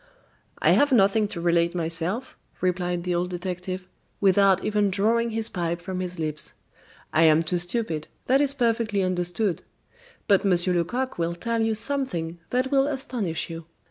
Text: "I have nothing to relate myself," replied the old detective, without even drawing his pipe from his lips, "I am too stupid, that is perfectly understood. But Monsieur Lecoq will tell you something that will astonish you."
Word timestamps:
"I 0.57 0.71
have 0.71 0.91
nothing 0.91 1.27
to 1.27 1.39
relate 1.39 1.75
myself," 1.75 2.35
replied 2.59 3.03
the 3.03 3.13
old 3.13 3.29
detective, 3.29 3.87
without 4.19 4.65
even 4.65 4.89
drawing 4.89 5.29
his 5.29 5.47
pipe 5.47 5.79
from 5.79 5.99
his 5.99 6.17
lips, 6.17 6.55
"I 7.13 7.21
am 7.25 7.43
too 7.43 7.59
stupid, 7.59 8.07
that 8.25 8.41
is 8.41 8.55
perfectly 8.55 9.03
understood. 9.03 9.61
But 10.27 10.43
Monsieur 10.43 10.73
Lecoq 10.73 11.19
will 11.19 11.35
tell 11.35 11.61
you 11.61 11.75
something 11.75 12.39
that 12.49 12.71
will 12.71 12.87
astonish 12.87 13.47
you." 13.51 13.65